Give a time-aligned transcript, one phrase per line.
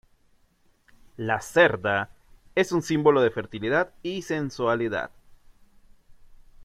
[1.17, 2.09] La cerda
[2.55, 5.11] es un símbolo de fertilidad y sensualidad.